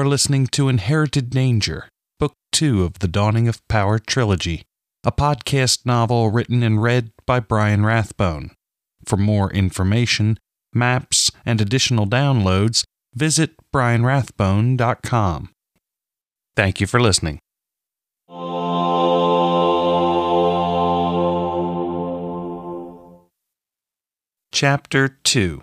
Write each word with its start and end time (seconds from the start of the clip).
You're 0.00 0.08
listening 0.08 0.46
to 0.52 0.70
Inherited 0.70 1.28
Danger, 1.28 1.86
Book 2.18 2.32
2 2.52 2.84
of 2.84 3.00
the 3.00 3.06
Dawning 3.06 3.48
of 3.48 3.60
Power 3.68 3.98
trilogy, 3.98 4.62
a 5.04 5.12
podcast 5.12 5.84
novel 5.84 6.30
written 6.30 6.62
and 6.62 6.82
read 6.82 7.10
by 7.26 7.38
Brian 7.38 7.84
Rathbone. 7.84 8.52
For 9.04 9.18
more 9.18 9.52
information, 9.52 10.38
maps, 10.72 11.30
and 11.44 11.60
additional 11.60 12.06
downloads, 12.06 12.82
visit 13.14 13.50
brianrathbone.com. 13.74 15.50
Thank 16.56 16.80
you 16.80 16.86
for 16.86 16.98
listening. 16.98 17.38
Chapter 24.50 25.08
2 25.08 25.62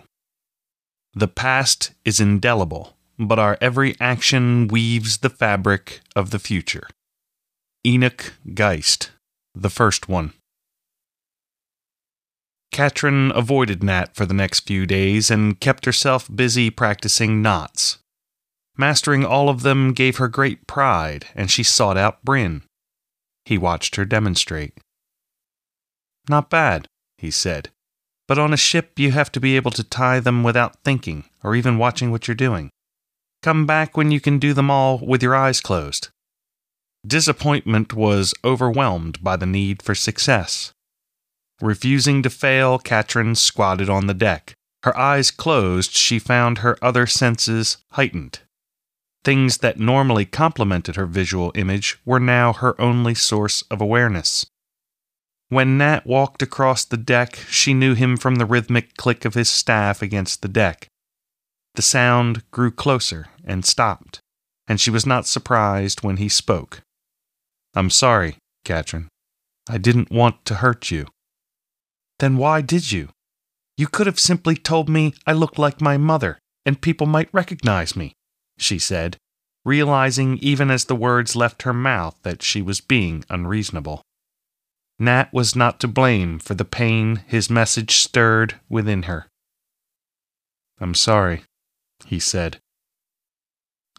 The 1.14 1.26
past 1.26 1.90
is 2.04 2.20
indelible 2.20 2.97
but 3.18 3.38
our 3.38 3.58
every 3.60 3.96
action 4.00 4.68
weaves 4.68 5.18
the 5.18 5.30
fabric 5.30 6.00
of 6.14 6.30
the 6.30 6.38
future. 6.38 6.88
Enoch 7.86 8.34
Geist, 8.54 9.10
the 9.54 9.70
first 9.70 10.08
one. 10.08 10.32
Catrin 12.72 13.32
avoided 13.34 13.82
Nat 13.82 14.14
for 14.14 14.26
the 14.26 14.34
next 14.34 14.60
few 14.60 14.86
days 14.86 15.30
and 15.30 15.58
kept 15.58 15.84
herself 15.84 16.28
busy 16.32 16.70
practicing 16.70 17.42
knots. 17.42 17.98
Mastering 18.76 19.24
all 19.24 19.48
of 19.48 19.62
them 19.62 19.92
gave 19.92 20.18
her 20.18 20.28
great 20.28 20.66
pride, 20.68 21.26
and 21.34 21.50
she 21.50 21.64
sought 21.64 21.96
out 21.96 22.24
Bryn. 22.24 22.62
He 23.44 23.58
watched 23.58 23.96
her 23.96 24.04
demonstrate. 24.04 24.74
Not 26.28 26.50
bad, 26.50 26.86
he 27.16 27.30
said. 27.30 27.70
But 28.28 28.38
on 28.38 28.52
a 28.52 28.58
ship, 28.58 28.98
you 28.98 29.10
have 29.10 29.32
to 29.32 29.40
be 29.40 29.56
able 29.56 29.70
to 29.72 29.82
tie 29.82 30.20
them 30.20 30.44
without 30.44 30.76
thinking 30.84 31.24
or 31.42 31.56
even 31.56 31.78
watching 31.78 32.10
what 32.10 32.28
you're 32.28 32.34
doing. 32.34 32.70
Come 33.42 33.66
back 33.66 33.96
when 33.96 34.10
you 34.10 34.20
can 34.20 34.38
do 34.38 34.52
them 34.52 34.70
all 34.70 34.98
with 34.98 35.22
your 35.22 35.34
eyes 35.34 35.60
closed. 35.60 36.08
Disappointment 37.06 37.94
was 37.94 38.34
overwhelmed 38.44 39.22
by 39.22 39.36
the 39.36 39.46
need 39.46 39.82
for 39.82 39.94
success. 39.94 40.72
Refusing 41.60 42.22
to 42.22 42.30
fail, 42.30 42.78
Catrin 42.78 43.36
squatted 43.36 43.88
on 43.88 44.06
the 44.06 44.14
deck. 44.14 44.54
Her 44.84 44.96
eyes 44.96 45.30
closed, 45.30 45.92
she 45.92 46.18
found 46.18 46.58
her 46.58 46.76
other 46.82 47.06
senses 47.06 47.78
heightened. 47.92 48.40
Things 49.24 49.58
that 49.58 49.78
normally 49.78 50.24
complemented 50.24 50.96
her 50.96 51.06
visual 51.06 51.52
image 51.54 51.98
were 52.04 52.20
now 52.20 52.52
her 52.52 52.80
only 52.80 53.14
source 53.14 53.62
of 53.62 53.80
awareness. 53.80 54.46
When 55.48 55.78
Nat 55.78 56.06
walked 56.06 56.42
across 56.42 56.84
the 56.84 56.96
deck, 56.96 57.36
she 57.48 57.74
knew 57.74 57.94
him 57.94 58.16
from 58.16 58.36
the 58.36 58.46
rhythmic 58.46 58.96
click 58.96 59.24
of 59.24 59.34
his 59.34 59.48
staff 59.48 60.02
against 60.02 60.42
the 60.42 60.48
deck. 60.48 60.88
The 61.74 61.82
sound 61.82 62.42
grew 62.50 62.70
closer 62.70 63.28
and 63.44 63.64
stopped, 63.64 64.20
and 64.66 64.80
she 64.80 64.90
was 64.90 65.06
not 65.06 65.26
surprised 65.26 66.02
when 66.02 66.16
he 66.16 66.28
spoke. 66.28 66.80
I'm 67.74 67.90
sorry, 67.90 68.36
Catrin. 68.64 69.08
I 69.68 69.78
didn't 69.78 70.10
want 70.10 70.44
to 70.46 70.56
hurt 70.56 70.90
you. 70.90 71.06
Then 72.18 72.36
why 72.36 72.62
did 72.62 72.90
you? 72.90 73.10
You 73.76 73.86
could 73.86 74.06
have 74.06 74.18
simply 74.18 74.56
told 74.56 74.88
me 74.88 75.14
I 75.26 75.32
looked 75.32 75.58
like 75.58 75.80
my 75.80 75.96
mother, 75.96 76.38
and 76.66 76.80
people 76.80 77.06
might 77.06 77.32
recognize 77.32 77.94
me, 77.94 78.12
she 78.58 78.78
said, 78.78 79.16
realizing 79.64 80.38
even 80.38 80.70
as 80.70 80.86
the 80.86 80.96
words 80.96 81.36
left 81.36 81.62
her 81.62 81.72
mouth 81.72 82.16
that 82.22 82.42
she 82.42 82.60
was 82.60 82.80
being 82.80 83.24
unreasonable. 83.30 84.02
Nat 84.98 85.32
was 85.32 85.54
not 85.54 85.78
to 85.80 85.88
blame 85.88 86.40
for 86.40 86.54
the 86.54 86.64
pain 86.64 87.22
his 87.26 87.48
message 87.48 87.98
stirred 87.98 88.58
within 88.68 89.04
her. 89.04 89.26
I'm 90.80 90.94
sorry, 90.94 91.44
he 92.06 92.18
said. 92.18 92.58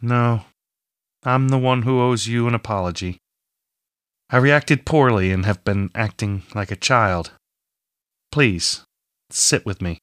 No, 0.02 0.46
I'm 1.24 1.50
the 1.50 1.58
one 1.58 1.82
who 1.82 2.02
owes 2.02 2.28
you 2.28 2.48
an 2.48 2.56
apology. 2.56 3.18
I 4.30 4.38
reacted 4.38 4.86
poorly 4.86 5.32
and 5.32 5.46
have 5.46 5.64
been 5.64 5.90
acting 5.96 6.44
like 6.54 6.72
a 6.72 6.76
child. 6.76 7.32
Please, 8.32 8.86
sit 9.30 9.66
with 9.66 9.82
me, 9.82 10.00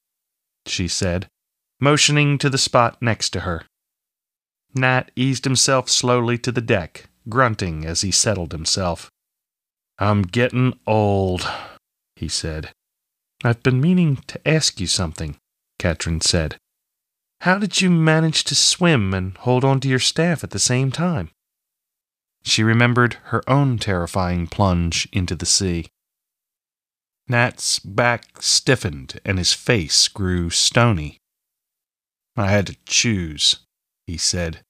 she 0.67 0.89
said, 0.89 1.29
motioning 1.81 2.39
to 2.39 2.51
the 2.51 2.59
spot 2.59 3.01
next 3.01 3.31
to 3.31 3.41
her. 3.41 3.65
Nat 4.75 5.11
eased 5.17 5.45
himself 5.45 5.89
slowly 5.89 6.37
to 6.39 6.53
the 6.53 6.61
deck, 6.61 7.09
grunting 7.29 7.87
as 7.87 8.03
he 8.03 8.11
settled 8.11 8.53
himself. 8.53 9.11
I'm 9.99 10.23
getting 10.23 10.79
old, 10.87 11.49
he 12.17 12.29
said. 12.29 12.71
I've 13.45 13.63
been 13.63 13.81
meaning 13.81 14.17
to 14.27 14.47
ask 14.47 14.81
you 14.81 14.87
something, 14.87 15.37
Catrin 15.79 16.23
said. 16.23 16.57
How 17.41 17.59
did 17.59 17.81
you 17.81 17.91
manage 17.91 18.45
to 18.45 18.55
swim 18.55 19.15
and 19.15 19.37
hold 19.39 19.65
on 19.65 19.81
to 19.81 19.89
your 19.89 19.99
staff 19.99 20.43
at 20.43 20.51
the 20.51 20.59
same 20.59 20.91
time? 20.91 21.31
She 22.43 22.63
remembered 22.63 23.15
her 23.25 23.43
own 23.49 23.79
terrifying 23.79 24.47
plunge 24.47 25.09
into 25.13 25.35
the 25.35 25.47
sea. 25.47 25.87
Nat's 27.29 27.79
back 27.81 28.41
stiffened 28.41 29.21
and 29.25 29.39
his 29.39 29.53
face 29.53 30.09
grew 30.09 30.51
stony. 30.51 31.19
I 32.37 32.51
had 32.51 32.69
to 32.69 32.77
choose, 32.87 33.57
he 34.07 34.17
said. 34.17 34.61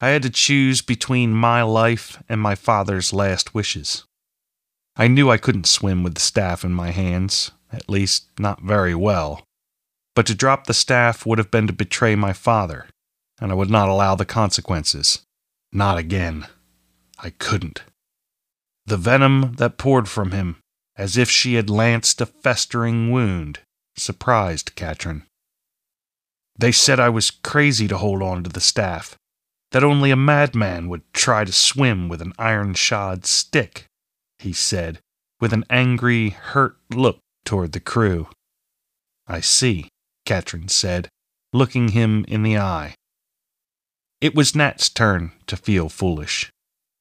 I 0.00 0.08
had 0.08 0.22
to 0.22 0.30
choose 0.30 0.82
between 0.82 1.32
my 1.32 1.62
life 1.62 2.22
and 2.28 2.40
my 2.40 2.54
father's 2.54 3.12
last 3.12 3.54
wishes. 3.54 4.04
I 4.96 5.08
knew 5.08 5.30
I 5.30 5.38
couldn't 5.38 5.66
swim 5.66 6.02
with 6.02 6.14
the 6.14 6.20
staff 6.20 6.64
in 6.64 6.72
my 6.72 6.90
hands, 6.90 7.52
at 7.72 7.88
least 7.88 8.28
not 8.38 8.62
very 8.62 8.94
well. 8.94 9.44
But 10.14 10.26
to 10.26 10.34
drop 10.34 10.66
the 10.66 10.74
staff 10.74 11.26
would 11.26 11.38
have 11.38 11.50
been 11.50 11.66
to 11.66 11.72
betray 11.72 12.14
my 12.14 12.32
father, 12.32 12.86
and 13.40 13.50
I 13.50 13.54
would 13.54 13.70
not 13.70 13.88
allow 13.88 14.14
the 14.14 14.24
consequences. 14.24 15.22
Not 15.72 15.98
again. 15.98 16.46
I 17.18 17.30
couldn't. 17.30 17.82
The 18.86 18.96
venom 18.96 19.54
that 19.54 19.78
poured 19.78 20.08
from 20.08 20.30
him, 20.30 20.56
as 20.96 21.16
if 21.16 21.30
she 21.30 21.54
had 21.54 21.70
lanced 21.70 22.20
a 22.20 22.26
festering 22.26 23.10
wound, 23.10 23.60
surprised 23.96 24.76
Catrin. 24.76 25.22
They 26.56 26.70
said 26.70 27.00
I 27.00 27.08
was 27.08 27.30
crazy 27.30 27.88
to 27.88 27.98
hold 27.98 28.22
on 28.22 28.44
to 28.44 28.50
the 28.50 28.60
staff, 28.60 29.16
that 29.72 29.82
only 29.82 30.12
a 30.12 30.16
madman 30.16 30.88
would 30.88 31.02
try 31.12 31.44
to 31.44 31.52
swim 31.52 32.08
with 32.08 32.22
an 32.22 32.32
iron 32.38 32.74
shod 32.74 33.26
stick, 33.26 33.86
he 34.38 34.52
said, 34.52 35.00
with 35.40 35.52
an 35.52 35.64
angry, 35.68 36.30
hurt 36.30 36.76
look 36.90 37.18
toward 37.44 37.72
the 37.72 37.80
crew. 37.80 38.28
I 39.26 39.40
see. 39.40 39.88
Catrin 40.24 40.68
said, 40.68 41.08
looking 41.52 41.88
him 41.88 42.24
in 42.26 42.42
the 42.42 42.58
eye. 42.58 42.94
It 44.20 44.34
was 44.34 44.54
Nat's 44.54 44.88
turn 44.88 45.32
to 45.46 45.56
feel 45.56 45.88
foolish. 45.88 46.50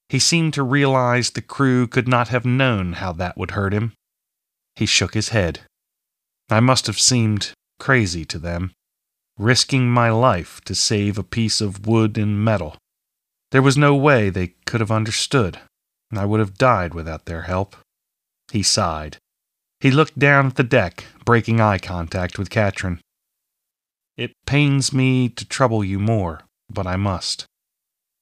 He 0.10 0.20
seemed 0.20 0.54
to 0.54 0.64
realize 0.64 1.32
the 1.32 1.42
crew 1.42 1.88
could 1.88 2.08
not 2.08 2.28
have 2.28 2.46
known 2.46 2.94
how 2.94 3.14
that 3.14 3.38
would 3.38 3.52
hurt 3.52 3.74
him. 3.74 3.94
He 4.76 4.86
shook 4.86 5.14
his 5.14 5.30
head. 5.30 5.62
I 6.50 6.60
must 6.60 6.88
have 6.88 7.00
seemed 7.00 7.54
crazy 7.80 8.26
to 8.26 8.38
them, 8.38 8.72
risking 9.38 9.90
my 9.90 10.10
life 10.10 10.62
to 10.66 10.76
save 10.76 11.18
a 11.18 11.24
piece 11.24 11.62
of 11.62 11.88
wood 11.88 12.18
and 12.18 12.44
metal. 12.44 12.78
There 13.52 13.62
was 13.62 13.78
no 13.78 13.96
way 13.96 14.30
they 14.30 14.54
could 14.66 14.82
have 14.82 14.92
understood. 14.92 15.60
I 16.16 16.26
would 16.26 16.40
have 16.40 16.58
died 16.58 16.94
without 16.94 17.26
their 17.26 17.44
help. 17.44 17.76
He 18.52 18.62
sighed. 18.64 19.18
He 19.80 19.92
looked 19.92 20.20
down 20.20 20.48
at 20.48 20.56
the 20.56 20.64
deck, 20.64 21.06
breaking 21.26 21.60
eye 21.60 21.80
contact 21.80 22.38
with 22.38 22.50
Catrin. 22.50 23.00
It 24.16 24.34
pains 24.46 24.94
me 24.94 25.30
to 25.30 25.46
trouble 25.46 25.84
you 25.84 26.00
more, 26.00 26.42
but 26.70 26.86
I 26.86 26.96
must. 26.96 27.46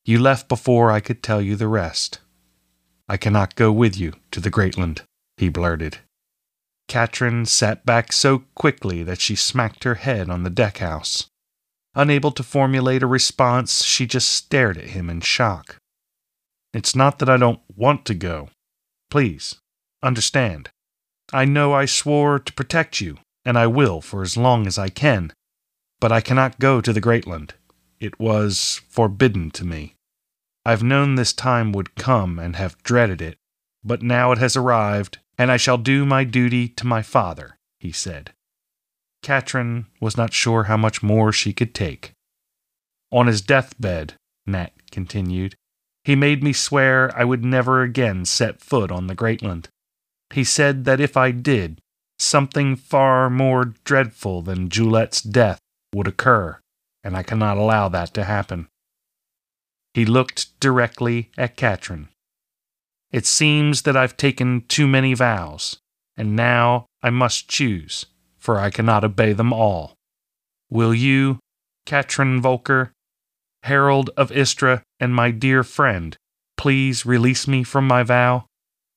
You 0.06 0.20
left 0.20 0.48
before 0.48 0.92
I 0.92 1.00
could 1.00 1.22
tell 1.22 1.42
you 1.42 1.56
the 1.56 1.68
rest. 1.68 2.20
I 3.10 3.18
cannot 3.18 3.56
go 3.56 3.72
with 3.72 3.98
you 3.98 4.14
to 4.32 4.40
the 4.40 4.52
Greatland, 4.52 5.02
he 5.38 5.50
blurted. 5.50 5.98
Catrin 6.88 7.46
sat 7.46 7.86
back 7.86 8.14
so 8.14 8.44
quickly 8.56 9.04
that 9.04 9.20
she 9.20 9.36
smacked 9.36 9.84
her 9.84 9.96
head 9.96 10.30
on 10.30 10.44
the 10.44 10.50
deckhouse. 10.50 11.28
Unable 11.94 12.32
to 12.32 12.44
formulate 12.44 13.04
a 13.04 13.08
response, 13.08 13.84
she 13.84 14.06
just 14.06 14.32
stared 14.32 14.78
at 14.78 14.92
him 14.92 15.10
in 15.10 15.20
shock. 15.20 15.76
It's 16.74 16.96
not 16.96 17.20
that 17.20 17.30
I 17.30 17.36
don't 17.36 17.60
want 17.76 18.06
to 18.06 18.14
go. 18.14 18.50
Please, 19.10 19.58
understand. 20.02 20.70
I 21.34 21.44
know 21.44 21.74
I 21.74 21.86
swore 21.86 22.40
to 22.40 22.54
protect 22.54 23.02
you, 23.02 23.18
and 23.44 23.58
I 23.58 23.68
will 23.68 24.00
for 24.00 24.22
as 24.22 24.38
long 24.38 24.68
as 24.68 24.78
I 24.78 24.88
can, 24.88 25.34
but 26.02 26.12
I 26.12 26.20
cannot 26.20 26.60
go 26.60 26.82
to 26.82 26.92
the 26.92 27.00
Greatland. 27.00 27.52
It 28.00 28.20
was 28.20 28.82
forbidden 28.90 29.52
to 29.52 29.64
me. 29.64 29.94
I've 30.66 30.84
known 30.84 31.16
this 31.16 31.32
time 31.32 31.72
would 31.72 31.96
come 31.96 32.40
and 32.40 32.56
have 32.56 32.82
dreaded 32.84 33.22
it, 33.22 33.38
but 33.84 34.02
now 34.02 34.32
it 34.32 34.40
has 34.40 34.58
arrived, 34.58 35.20
and 35.38 35.52
I 35.52 35.58
shall 35.58 35.78
do 35.78 36.06
my 36.06 36.24
duty 36.24 36.68
to 36.70 36.88
my 36.88 37.04
father, 37.04 37.58
he 37.80 37.92
said. 37.92 38.32
Catrin 39.24 39.86
was 40.00 40.18
not 40.18 40.34
sure 40.34 40.64
how 40.64 40.78
much 40.78 41.04
more 41.04 41.32
she 41.32 41.54
could 41.54 41.76
take. 41.76 42.14
On 43.12 43.28
his 43.28 43.42
deathbed, 43.42 44.16
Nat 44.48 44.72
continued, 44.92 45.56
he 46.04 46.16
made 46.16 46.44
me 46.44 46.52
swear 46.52 47.16
I 47.16 47.24
would 47.24 47.46
never 47.46 47.84
again 47.84 48.26
set 48.26 48.60
foot 48.60 48.92
on 48.92 49.06
the 49.06 49.16
Greatland. 49.16 49.68
He 50.34 50.44
said 50.44 50.86
that 50.86 51.00
if 51.00 51.16
I 51.16 51.30
did, 51.30 51.80
something 52.18 52.76
far 52.76 53.30
more 53.30 53.76
dreadful 53.84 54.42
than 54.42 54.70
Juliet's 54.70 55.22
death 55.22 55.61
would 55.94 56.08
occur, 56.08 56.60
and 57.04 57.16
I 57.16 57.24
cannot 57.24 57.58
allow 57.58 57.90
that 57.90 58.14
to 58.14 58.24
happen. 58.24 58.68
He 59.94 60.06
looked 60.06 60.60
directly 60.60 61.32
at 61.38 61.58
Catrin. 61.58 62.08
It 63.12 63.26
seems 63.26 63.82
that 63.82 63.98
I've 63.98 64.16
taken 64.16 64.64
too 64.68 64.88
many 64.88 65.14
vows, 65.14 65.78
and 66.16 66.36
now 66.36 66.86
I 67.04 67.10
must 67.10 67.50
choose 67.50 68.06
for 68.42 68.60
I 68.60 68.72
cannot 68.72 69.04
obey 69.04 69.34
them 69.34 69.54
all. 69.54 69.94
Will 70.70 70.96
you, 70.96 71.40
Catrin 71.86 72.42
Volker, 72.42 72.92
herald 73.64 74.10
of 74.18 74.32
Istra, 74.32 74.82
and 75.00 75.14
my 75.14 75.30
dear 75.30 75.64
friend, 75.64 76.18
please 76.58 77.06
release 77.06 77.48
me 77.48 77.64
from 77.64 77.88
my 77.88 78.02
vow? 78.02 78.46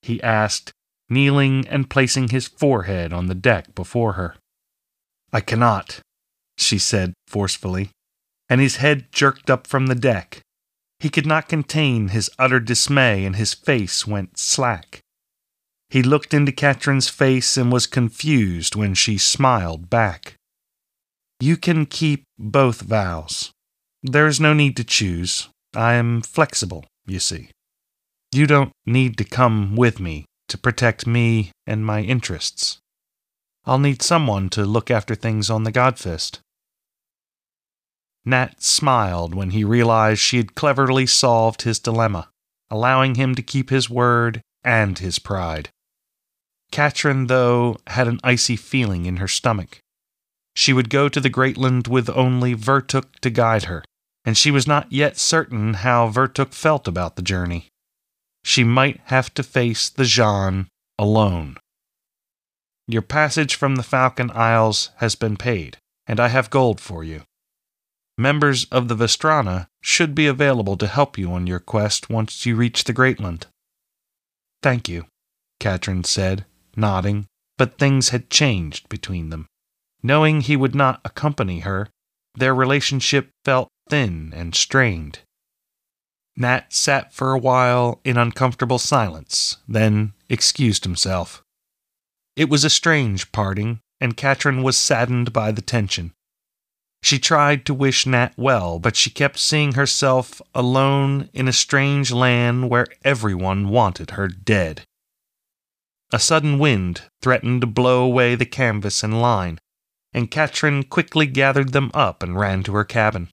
he 0.01 0.23
asked, 0.23 0.73
kneeling 1.11 1.67
and 1.69 1.91
placing 1.91 2.29
his 2.29 2.49
forehead 2.49 3.13
on 3.13 3.27
the 3.27 3.35
deck 3.35 3.75
before 3.75 4.15
her. 4.15 4.37
I 5.33 5.41
cannot, 5.41 6.01
she 6.57 6.79
said 6.79 7.13
forcefully, 7.27 7.91
and 8.49 8.61
his 8.61 8.77
head 8.77 9.07
jerked 9.13 9.51
up 9.51 9.67
from 9.67 9.87
the 9.87 9.95
deck. 9.95 10.41
He 11.01 11.11
could 11.11 11.27
not 11.27 11.49
contain 11.49 12.09
his 12.09 12.31
utter 12.39 12.61
dismay, 12.61 13.25
and 13.25 13.37
his 13.37 13.55
face 13.55 14.07
went 14.07 14.39
slack. 14.39 15.01
He 15.91 16.03
looked 16.03 16.35
into 16.35 16.53
Catrin's 16.53 17.09
face 17.09 17.57
and 17.57 17.71
was 17.71 17.87
confused 17.87 18.75
when 18.75 18.95
she 18.95 19.19
smiled 19.19 19.91
back. 19.91 20.35
You 21.41 21.57
can 21.57 21.87
keep 21.87 22.25
both 22.39 22.81
vows. 22.81 23.51
There 24.03 24.27
is 24.27 24.41
no 24.41 24.53
need 24.55 24.77
to 24.77 24.85
choose. 24.85 25.49
I 25.75 25.95
am 25.95 26.23
flexible, 26.23 26.85
you 27.07 27.19
see. 27.19 27.51
You 28.33 28.47
don't 28.47 28.73
need 28.87 29.17
to 29.19 29.25
come 29.25 29.77
with 29.77 30.01
me 30.01 30.25
to 30.49 30.59
protect 30.59 31.07
me 31.07 31.51
and 31.67 31.85
my 31.85 32.03
interests. 32.03 32.79
I'll 33.65 33.79
need 33.79 34.03
someone 34.03 34.51
to 34.51 34.65
look 34.65 34.91
after 34.91 35.15
things 35.15 35.49
on 35.49 35.65
the 35.65 35.73
Godfist. 35.73 36.41
Nat 38.25 38.63
smiled 38.63 39.35
when 39.35 39.51
he 39.51 39.65
realized 39.65 40.21
she 40.21 40.39
had 40.39 40.55
cleverly 40.55 41.07
solved 41.07 41.63
his 41.63 41.79
dilemma, 41.79 42.31
allowing 42.71 43.17
him 43.17 43.35
to 43.35 43.43
keep 43.43 43.71
his 43.71 43.91
word 43.91 44.41
and 44.63 44.99
his 44.99 45.19
pride. 45.19 45.69
Catrin, 46.73 47.29
though, 47.29 47.77
had 47.89 48.09
an 48.09 48.21
icy 48.25 48.57
feeling 48.57 49.07
in 49.07 49.19
her 49.19 49.29
stomach. 49.29 49.81
She 50.57 50.73
would 50.73 50.89
go 50.89 51.09
to 51.09 51.21
the 51.21 51.31
Greatland 51.31 51.89
with 51.89 52.09
only 52.11 52.55
Vertuk 52.55 53.21
to 53.21 53.31
guide 53.31 53.65
her, 53.65 53.85
and 54.25 54.39
she 54.39 54.51
was 54.51 54.67
not 54.67 54.91
yet 54.91 55.19
certain 55.19 55.75
how 55.75 56.09
Vertuk 56.09 56.53
felt 56.53 56.89
about 56.89 57.17
the 57.17 57.23
journey. 57.23 57.69
She 58.45 58.65
might 58.65 59.01
have 59.05 59.33
to 59.35 59.43
face 59.43 59.89
the 59.89 60.05
Zjhon 60.05 60.67
alone. 60.99 61.57
Your 62.87 63.03
passage 63.03 63.55
from 63.55 63.77
the 63.77 63.83
Falcon 63.83 64.31
Isles 64.33 64.91
has 64.97 65.15
been 65.15 65.37
paid, 65.37 65.77
and 66.07 66.21
I 66.21 66.29
have 66.29 66.51
gold 66.51 66.81
for 66.81 67.05
you. 67.05 67.23
Members 68.17 68.65
of 68.67 68.89
the 68.89 68.95
Vestrana 68.95 69.67
should 69.81 70.15
be 70.15 70.27
available 70.27 70.77
to 70.77 70.87
help 70.87 71.19
you 71.19 71.33
on 71.33 71.47
your 71.47 71.59
quest 71.59 72.09
once 72.09 72.47
you 72.47 72.55
reach 72.55 72.85
the 72.85 72.95
Greatland. 72.95 73.47
Thank 74.63 74.89
you, 74.89 75.07
Catrin 75.61 76.05
said 76.05 76.47
nodding, 76.77 77.27
but 77.59 77.79
things 77.79 78.11
had 78.11 78.31
changed 78.31 78.89
between 78.89 79.31
them. 79.31 79.47
Knowing 80.03 80.41
he 80.41 80.57
would 80.57 80.75
not 80.75 81.01
accompany 81.05 81.61
her, 81.61 81.89
their 82.35 82.55
relationship 82.55 83.31
felt 83.45 83.69
thin 83.89 84.33
and 84.35 84.55
strained. 84.55 85.21
Nat 86.37 86.73
sat 86.73 87.13
for 87.13 87.33
a 87.33 87.39
while 87.39 88.01
in 88.05 88.17
uncomfortable 88.17 88.79
silence, 88.79 89.59
then 89.69 90.13
excused 90.29 90.85
himself. 90.85 91.43
It 92.37 92.49
was 92.49 92.65
a 92.65 92.71
strange 92.71 93.31
parting, 93.31 93.81
and 94.01 94.17
Catrin 94.17 94.63
was 94.63 94.77
saddened 94.77 95.33
by 95.33 95.53
the 95.53 95.63
tension. 95.63 96.13
She 97.05 97.19
tried 97.19 97.67
to 97.67 97.75
wish 97.75 98.07
Nat 98.07 98.33
well, 98.39 98.79
but 98.79 98.97
she 98.97 99.11
kept 99.11 99.39
seeing 99.39 99.73
herself 99.73 100.41
alone 100.55 101.29
in 101.35 101.47
a 101.47 101.53
strange 101.53 102.11
land 102.11 102.71
where 102.71 102.87
everyone 103.05 103.69
wanted 103.69 104.13
her 104.13 104.27
dead. 104.27 104.85
A 106.15 106.19
sudden 106.19 106.59
wind 106.59 107.03
threatened 107.21 107.61
to 107.61 107.67
blow 107.67 108.03
away 108.03 108.37
the 108.37 108.47
canvas 108.47 109.05
and 109.05 109.21
line, 109.21 109.59
and 110.15 110.31
Catrin 110.31 110.83
quickly 110.83 111.27
gathered 111.27 111.73
them 111.73 111.91
up 111.93 112.23
and 112.23 112.41
ran 112.41 112.63
to 112.63 112.75
her 112.75 112.85
cabin. 112.85 113.29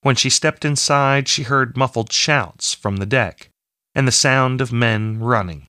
When 0.00 0.16
she 0.16 0.28
stepped 0.28 0.64
inside, 0.64 1.28
she 1.28 1.44
heard 1.44 1.76
muffled 1.76 2.12
shouts 2.12 2.74
from 2.74 2.96
the 2.96 3.06
deck 3.06 3.48
and 3.94 4.08
the 4.08 4.12
sound 4.12 4.60
of 4.60 4.72
men 4.72 5.20
running. 5.20 5.68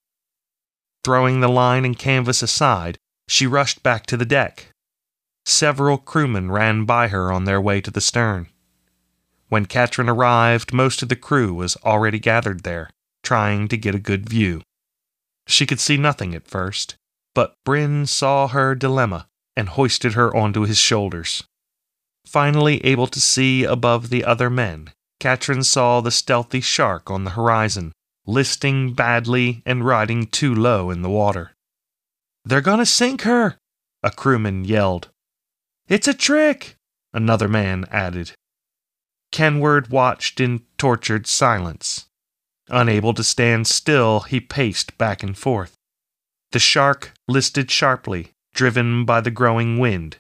Throwing 1.04 1.42
the 1.42 1.48
line 1.48 1.86
and 1.86 1.98
canvas 1.98 2.42
aside, 2.42 2.98
she 3.28 3.46
rushed 3.46 3.84
back 3.84 4.08
to 4.08 4.18
the 4.18 4.26
deck. 4.26 4.69
Several 5.50 5.98
crewmen 5.98 6.52
ran 6.52 6.86
by 6.86 7.08
her 7.08 7.32
on 7.32 7.46
their 7.46 7.60
way 7.60 7.82
to 7.82 7.90
the 7.90 8.02
stern. 8.02 8.50
When 9.48 9.66
Catrin 9.66 10.08
arrived, 10.08 10.72
most 10.72 11.02
of 11.02 11.10
the 11.10 11.16
crew 11.16 11.56
was 11.56 11.76
already 11.78 12.20
gathered 12.20 12.62
there, 12.62 12.92
trying 13.24 13.68
to 13.70 13.76
get 13.76 13.96
a 13.96 14.00
good 14.00 14.30
view. 14.30 14.62
She 15.48 15.66
could 15.66 15.80
see 15.80 15.98
nothing 15.98 16.36
at 16.36 16.48
first, 16.48 16.98
but 17.34 17.56
Bryn 17.66 18.06
saw 18.06 18.48
her 18.48 18.76
dilemma 18.76 19.28
and 19.58 19.70
hoisted 19.70 20.14
her 20.14 20.34
onto 20.38 20.66
his 20.66 20.78
shoulders. 20.78 21.44
Finally 22.28 22.86
able 22.86 23.08
to 23.08 23.20
see 23.20 23.64
above 23.64 24.12
the 24.12 24.24
other 24.24 24.52
men, 24.52 24.92
Catrin 25.20 25.64
saw 25.64 26.00
the 26.00 26.12
stealthy 26.12 26.62
shark 26.62 27.10
on 27.10 27.24
the 27.24 27.32
horizon, 27.32 27.92
listing 28.28 28.94
badly 28.94 29.64
and 29.66 29.84
riding 29.84 30.28
too 30.28 30.54
low 30.54 30.92
in 30.92 31.02
the 31.02 31.10
water. 31.10 31.54
They're 32.46 32.62
gonna 32.62 32.86
sink 32.86 33.24
her! 33.24 33.58
A 34.04 34.12
crewman 34.12 34.64
yelled. 34.64 35.10
It's 35.90 36.08
a 36.08 36.14
trick! 36.14 36.76
Another 37.14 37.48
man 37.48 37.86
added. 37.90 38.34
Kenward 39.32 39.90
watched 39.90 40.40
in 40.40 40.62
tortured 40.78 41.26
silence. 41.26 42.06
Unable 42.68 43.16
to 43.16 43.24
stand 43.24 43.66
still, 43.66 44.20
he 44.20 44.40
paced 44.40 44.96
back 45.00 45.24
and 45.24 45.36
forth. 45.36 45.74
The 46.52 46.60
shark 46.60 47.14
listed 47.28 47.72
sharply, 47.72 48.34
driven 48.54 49.04
by 49.04 49.22
the 49.22 49.32
growing 49.32 49.80
wind. 49.80 50.18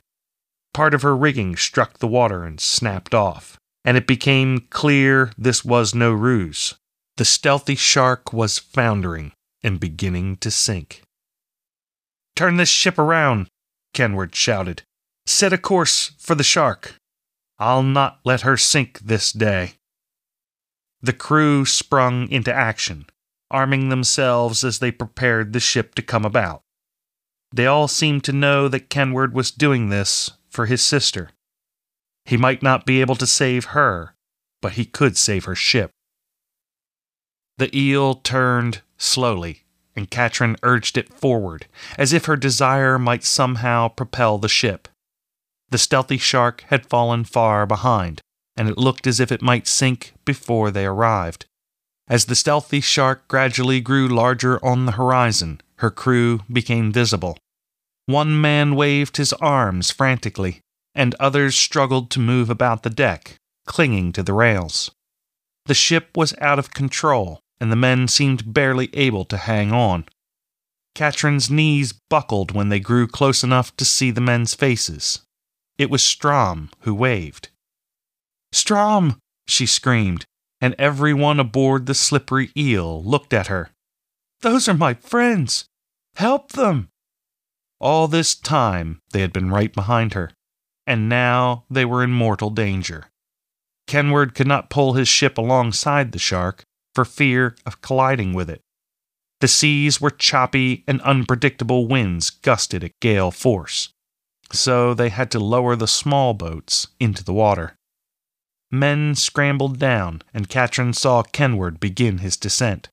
Part 0.73 0.95
of 0.95 1.03
her 1.03 1.15
rigging 1.15 1.55
struck 1.55 1.99
the 1.99 2.07
water 2.07 2.43
and 2.45 2.59
snapped 2.59 3.13
off, 3.13 3.59
and 3.85 3.95
it 3.95 4.07
became 4.07 4.67
clear 4.71 5.31
this 5.37 5.63
was 5.63 5.93
no 5.93 6.11
ruse. 6.11 6.73
The 7.17 7.25
stealthy 7.25 7.75
shark 7.75 8.33
was 8.33 8.57
foundering 8.57 9.33
and 9.61 9.79
beginning 9.79 10.37
to 10.37 10.49
sink. 10.49 11.03
Turn 12.35 12.57
this 12.57 12.69
ship 12.69 12.97
around, 12.97 13.49
Kenward 13.93 14.33
shouted. 14.33 14.81
Set 15.29 15.53
a 15.53 15.59
course 15.59 16.13
for 16.17 16.33
the 16.33 16.43
shark. 16.43 16.95
I'll 17.59 17.83
not 17.83 18.19
let 18.25 18.41
her 18.41 18.57
sink 18.57 18.97
this 18.99 19.31
day. 19.31 19.73
The 21.03 21.13
crew 21.13 21.65
sprung 21.65 22.27
into 22.31 22.51
action, 22.51 23.05
arming 23.51 23.89
themselves 23.89 24.63
as 24.63 24.79
they 24.79 24.91
prepared 24.91 25.53
the 25.53 25.59
ship 25.59 25.93
to 25.95 26.01
come 26.01 26.25
about. 26.25 26.63
They 27.53 27.67
all 27.67 27.87
seemed 27.87 28.23
to 28.23 28.33
know 28.33 28.67
that 28.69 28.89
Kenward 28.89 29.35
was 29.35 29.51
doing 29.51 29.89
this 29.89 30.31
for 30.49 30.65
his 30.65 30.81
sister. 30.81 31.29
He 32.25 32.35
might 32.35 32.63
not 32.63 32.87
be 32.87 32.99
able 32.99 33.15
to 33.17 33.27
save 33.27 33.65
her, 33.65 34.15
but 34.63 34.73
he 34.73 34.83
could 34.83 35.15
save 35.15 35.45
her 35.45 35.55
ship. 35.55 35.91
The 37.59 37.69
eel 37.77 38.15
turned 38.15 38.81
slowly 38.97 39.61
and 39.95 40.09
Catrin 40.09 40.57
urged 40.63 40.97
it 40.97 41.13
forward, 41.13 41.67
as 41.99 42.13
if 42.13 42.25
her 42.25 42.35
desire 42.35 42.97
might 42.97 43.23
somehow 43.23 43.89
propel 43.89 44.39
the 44.39 44.49
ship. 44.49 44.87
The 45.71 45.77
stealthy 45.77 46.17
shark 46.17 46.63
had 46.67 46.85
fallen 46.85 47.23
far 47.23 47.65
behind, 47.65 48.21
and 48.57 48.67
it 48.67 48.77
looked 48.77 49.05
as 49.05 49.19
if 49.19 49.31
it 49.31 49.41
might 49.41 49.67
sink 49.67 50.13
before 50.25 50.71
they 50.71 50.85
arrived. 50.85 51.45
As 52.07 52.25
the 52.25 52.35
stealthy 52.35 52.81
shark 52.81 53.27
gradually 53.27 53.79
grew 53.79 54.07
larger 54.07 54.63
on 54.65 54.85
the 54.85 54.93
horizon, 54.93 55.61
her 55.77 55.91
crew 55.91 56.41
became 56.51 56.91
visible. 56.91 57.37
One 58.07 58.41
man 58.41 58.75
waved 58.75 59.17
his 59.17 59.33
arms 59.33 59.91
frantically, 59.91 60.61
and 60.95 61.13
others 61.19 61.55
struggled 61.55 62.09
to 62.11 62.19
move 62.19 62.49
about 62.49 62.81
the 62.81 62.89
deck, 62.89 63.35
clinging 63.67 64.11
to 64.13 64.23
the 64.23 64.33
rails. 64.33 64.89
The 65.67 65.75
ship 65.75 66.17
was 66.17 66.33
out 66.41 66.57
of 66.57 66.73
control, 66.73 67.39
and 67.61 67.71
the 67.71 67.75
men 67.75 68.07
seemed 68.07 68.53
barely 68.53 68.89
able 68.93 69.25
to 69.25 69.37
hang 69.37 69.71
on. 69.71 70.05
Catrin's 70.95 71.51
knees 71.51 71.93
buckled 72.09 72.51
when 72.51 72.69
they 72.69 72.79
grew 72.79 73.07
close 73.07 73.43
enough 73.43 73.77
to 73.77 73.85
see 73.85 74.09
the 74.09 74.19
men's 74.19 74.55
faces. 74.55 75.21
It 75.79 75.89
was 75.89 76.03
Strom 76.03 76.69
who 76.81 76.93
waved. 76.93 77.49
Strom! 78.51 79.17
she 79.47 79.65
screamed, 79.65 80.25
and 80.59 80.75
everyone 80.77 81.39
aboard 81.39 81.85
the 81.85 81.93
slippery 81.93 82.51
eel 82.55 83.01
looked 83.03 83.33
at 83.33 83.47
her. 83.47 83.69
Those 84.41 84.67
are 84.67 84.73
my 84.73 84.93
friends! 84.93 85.65
Help 86.15 86.51
them! 86.51 86.89
All 87.79 88.09
this 88.09 88.35
time 88.35 88.99
they 89.11 89.21
had 89.21 89.31
been 89.31 89.49
right 89.49 89.73
behind 89.73 90.13
her, 90.13 90.31
and 90.85 91.07
now 91.07 91.63
they 91.69 91.85
were 91.85 92.03
in 92.03 92.11
mortal 92.11 92.49
danger. 92.49 93.05
Kenward 93.87 94.35
could 94.35 94.47
not 94.47 94.69
pull 94.69 94.93
his 94.93 95.07
ship 95.07 95.37
alongside 95.37 96.11
the 96.11 96.19
shark 96.19 96.63
for 96.93 97.05
fear 97.05 97.55
of 97.65 97.81
colliding 97.81 98.33
with 98.33 98.49
it. 98.49 98.61
The 99.39 99.47
seas 99.47 100.01
were 100.01 100.11
choppy 100.11 100.83
and 100.87 100.99
unpredictable 101.01 101.87
winds 101.87 102.29
gusted 102.29 102.83
at 102.83 102.99
gale 102.99 103.31
force, 103.31 103.93
so 104.53 104.93
they 104.93 105.09
had 105.09 105.31
to 105.31 105.39
lower 105.39 105.75
the 105.75 105.87
small 105.87 106.33
boats 106.33 106.87
into 106.99 107.23
the 107.23 107.33
water. 107.33 107.75
Men 108.71 109.15
scrambled 109.15 109.79
down, 109.79 110.21
and 110.33 110.49
Catrin 110.49 110.93
saw 110.93 111.23
Kenward 111.23 111.79
begin 111.79 112.19
his 112.19 112.37
descent. 112.37 112.89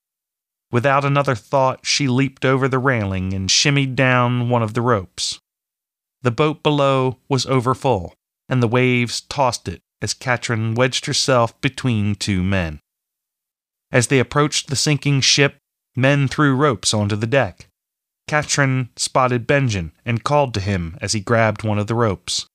Without 0.72 1.04
another 1.04 1.34
thought, 1.34 1.84
she 1.84 2.08
leaped 2.08 2.44
over 2.44 2.68
the 2.68 2.78
railing 2.78 3.32
and 3.32 3.50
shimmied 3.50 3.94
down 3.94 4.48
one 4.48 4.62
of 4.62 4.74
the 4.74 4.80
ropes. 4.80 5.38
The 6.22 6.30
boat 6.30 6.62
below 6.62 7.18
was 7.28 7.46
overfull, 7.46 8.14
and 8.48 8.62
the 8.62 8.68
waves 8.68 9.20
tossed 9.20 9.68
it 9.68 9.80
as 10.02 10.14
Catrin 10.14 10.74
wedged 10.74 11.06
herself 11.06 11.58
between 11.60 12.14
two 12.14 12.42
men. 12.42 12.80
As 13.92 14.08
they 14.08 14.18
approached 14.18 14.68
the 14.68 14.76
sinking 14.76 15.20
ship, 15.20 15.56
men 15.94 16.28
threw 16.28 16.54
ropes 16.54 16.92
onto 16.92 17.16
the 17.16 17.26
deck. 17.26 17.68
Catrin 18.28 18.88
spotted 18.96 19.46
Benjin 19.46 19.92
and 20.04 20.24
called 20.24 20.52
to 20.54 20.60
him 20.60 20.96
as 21.00 21.12
he 21.12 21.20
grabbed 21.20 21.62
one 21.62 21.78
of 21.78 21.86
the 21.86 21.94
ropes. 21.94 22.46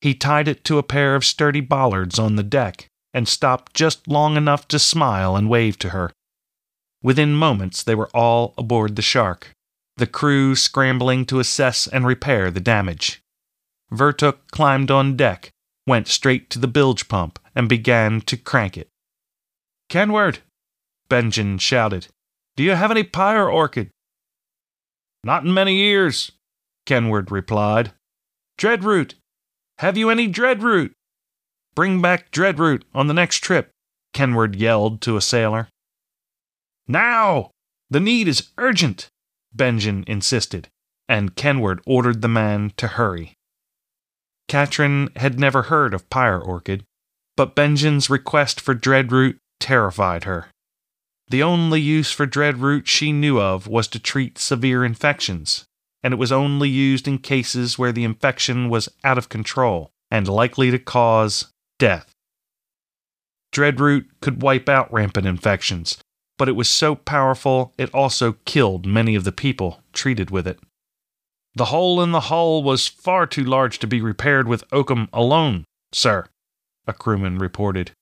He 0.00 0.14
tied 0.14 0.48
it 0.48 0.64
to 0.64 0.78
a 0.78 0.82
pair 0.82 1.14
of 1.14 1.24
sturdy 1.24 1.60
bollards 1.60 2.18
on 2.18 2.36
the 2.36 2.42
deck 2.42 2.86
and 3.12 3.26
stopped 3.26 3.74
just 3.74 4.06
long 4.06 4.36
enough 4.36 4.68
to 4.68 4.78
smile 4.78 5.36
and 5.36 5.48
wave 5.48 5.78
to 5.78 5.90
her. 5.90 6.12
Within 7.02 7.34
moments, 7.34 7.82
they 7.82 7.94
were 7.94 8.10
all 8.14 8.54
aboard 8.56 8.96
the 8.96 9.02
shark, 9.02 9.50
the 9.96 10.06
crew 10.06 10.56
scrambling 10.56 11.24
to 11.26 11.40
assess 11.40 11.86
and 11.86 12.06
repair 12.06 12.50
the 12.50 12.60
damage. 12.60 13.20
Vertuk 13.92 14.38
climbed 14.50 14.90
on 14.90 15.16
deck, 15.16 15.50
went 15.86 16.08
straight 16.08 16.50
to 16.50 16.58
the 16.58 16.68
bilge 16.68 17.08
pump, 17.08 17.38
and 17.54 17.68
began 17.68 18.20
to 18.22 18.36
crank 18.36 18.76
it. 18.76 18.88
Kenward! 19.88 20.38
Benjin 21.08 21.58
shouted. 21.58 22.08
Do 22.56 22.62
you 22.62 22.72
have 22.72 22.90
any 22.90 23.04
pyre 23.04 23.48
orchid? 23.48 23.90
Not 25.24 25.44
in 25.44 25.54
many 25.54 25.76
years, 25.76 26.32
Kenward 26.84 27.30
replied. 27.30 27.92
Dreadroot! 28.58 29.14
Have 29.78 29.96
you 29.96 30.10
any 30.10 30.28
dreadroot? 30.28 30.92
Bring 31.74 32.02
back 32.02 32.30
dreadroot 32.30 32.82
on 32.94 33.06
the 33.06 33.14
next 33.14 33.38
trip, 33.38 33.70
Kenward 34.12 34.54
yelled 34.54 35.00
to 35.00 35.16
a 35.16 35.22
sailor. 35.22 35.68
Now! 36.86 37.50
The 37.88 38.00
need 38.00 38.28
is 38.28 38.50
urgent, 38.58 39.08
Benjin 39.54 40.04
insisted, 40.06 40.68
and 41.08 41.34
Kenward 41.34 41.80
ordered 41.86 42.20
the 42.20 42.28
man 42.28 42.72
to 42.76 42.86
hurry. 42.86 43.32
Catrin 44.46 45.08
had 45.16 45.38
never 45.38 45.62
heard 45.62 45.94
of 45.94 46.10
Pyre 46.10 46.38
Orchid, 46.38 46.84
but 47.36 47.54
Benjin's 47.54 48.10
request 48.10 48.60
for 48.60 48.74
Dreadroot 48.74 49.38
terrified 49.58 50.24
her. 50.24 50.48
The 51.28 51.42
only 51.42 51.80
use 51.80 52.10
for 52.10 52.26
Dreadroot 52.26 52.86
she 52.86 53.12
knew 53.12 53.40
of 53.40 53.66
was 53.66 53.88
to 53.88 53.98
treat 53.98 54.38
severe 54.38 54.84
infections, 54.84 55.64
and 56.02 56.12
it 56.12 56.18
was 56.18 56.30
only 56.32 56.68
used 56.68 57.08
in 57.08 57.18
cases 57.18 57.78
where 57.78 57.92
the 57.92 58.04
infection 58.04 58.68
was 58.68 58.88
out 59.02 59.18
of 59.18 59.28
control 59.28 59.90
and 60.10 60.28
likely 60.28 60.70
to 60.70 60.78
cause 60.78 61.50
death. 61.78 62.12
Dreadroot 63.52 64.06
could 64.20 64.42
wipe 64.42 64.68
out 64.68 64.92
rampant 64.92 65.26
infections, 65.26 65.98
but 66.36 66.48
it 66.48 66.52
was 66.52 66.68
so 66.68 66.94
powerful 66.94 67.72
it 67.78 67.94
also 67.94 68.32
killed 68.44 68.84
many 68.84 69.14
of 69.14 69.24
the 69.24 69.32
people 69.32 69.82
treated 69.92 70.30
with 70.30 70.46
it. 70.46 70.58
The 71.54 71.66
hole 71.66 72.02
in 72.02 72.10
the 72.10 72.20
hull 72.20 72.62
was 72.62 72.88
far 72.88 73.26
too 73.26 73.44
large 73.44 73.78
to 73.78 73.86
be 73.86 74.00
repaired 74.00 74.48
with 74.48 74.64
oakum 74.72 75.08
alone, 75.12 75.64
sir, 75.92 76.26
a 76.86 76.92
crewman 76.92 77.38
reported. 77.38 77.92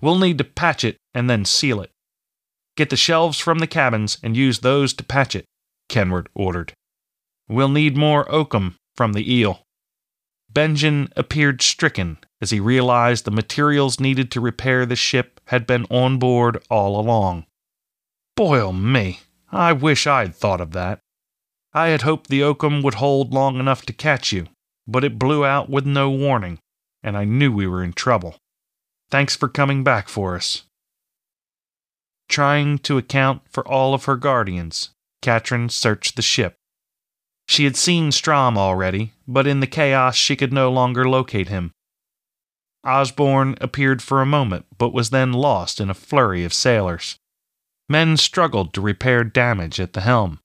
We'll 0.00 0.18
need 0.18 0.38
to 0.38 0.44
patch 0.44 0.84
it 0.84 0.96
and 1.12 1.28
then 1.28 1.44
seal 1.44 1.82
it. 1.82 1.90
Get 2.78 2.90
the 2.90 2.96
shelves 2.96 3.40
from 3.40 3.58
the 3.58 3.66
cabins 3.66 4.18
and 4.22 4.36
use 4.36 4.60
those 4.60 4.94
to 4.94 5.02
patch 5.02 5.34
it, 5.34 5.46
Kenward 5.88 6.28
ordered. 6.32 6.74
We'll 7.48 7.70
need 7.70 7.96
more 7.96 8.30
oakum 8.32 8.76
from 8.94 9.14
the 9.14 9.34
eel. 9.34 9.64
Benjin 10.48 11.12
appeared 11.16 11.60
stricken 11.60 12.18
as 12.40 12.50
he 12.50 12.60
realized 12.60 13.24
the 13.24 13.32
materials 13.32 13.98
needed 13.98 14.30
to 14.30 14.40
repair 14.40 14.86
the 14.86 14.94
ship 14.94 15.40
had 15.46 15.66
been 15.66 15.86
on 15.90 16.20
board 16.20 16.62
all 16.70 17.00
along. 17.00 17.46
Boil 18.36 18.72
me! 18.72 19.22
I 19.50 19.72
wish 19.72 20.06
I'd 20.06 20.36
thought 20.36 20.60
of 20.60 20.70
that. 20.70 21.00
I 21.74 21.88
had 21.88 22.02
hoped 22.02 22.30
the 22.30 22.44
oakum 22.44 22.82
would 22.82 22.94
hold 22.94 23.34
long 23.34 23.58
enough 23.58 23.84
to 23.86 23.92
catch 23.92 24.30
you, 24.30 24.46
but 24.86 25.02
it 25.02 25.18
blew 25.18 25.44
out 25.44 25.68
with 25.68 25.84
no 25.84 26.10
warning, 26.10 26.60
and 27.02 27.16
I 27.16 27.24
knew 27.24 27.50
we 27.50 27.66
were 27.66 27.82
in 27.82 27.92
trouble. 27.92 28.36
Thanks 29.10 29.34
for 29.34 29.48
coming 29.48 29.82
back 29.82 30.08
for 30.08 30.36
us. 30.36 30.62
Trying 32.28 32.78
to 32.80 32.98
account 32.98 33.42
for 33.48 33.66
all 33.66 33.94
of 33.94 34.04
her 34.04 34.16
guardians, 34.16 34.90
Catrin 35.22 35.70
searched 35.70 36.16
the 36.16 36.22
ship. 36.22 36.56
She 37.48 37.64
had 37.64 37.76
seen 37.76 38.12
Strom 38.12 38.58
already, 38.58 39.12
but 39.26 39.46
in 39.46 39.60
the 39.60 39.66
chaos 39.66 40.14
she 40.14 40.36
could 40.36 40.52
no 40.52 40.70
longer 40.70 41.08
locate 41.08 41.48
him. 41.48 41.72
Osborne 42.84 43.56
appeared 43.60 44.02
for 44.02 44.20
a 44.20 44.26
moment, 44.26 44.66
but 44.76 44.92
was 44.92 45.10
then 45.10 45.32
lost 45.32 45.80
in 45.80 45.90
a 45.90 45.94
flurry 45.94 46.44
of 46.44 46.52
sailors. 46.52 47.16
Men 47.88 48.16
struggled 48.16 48.74
to 48.74 48.80
repair 48.80 49.24
damage 49.24 49.80
at 49.80 49.94
the 49.94 50.02
helm. 50.02 50.40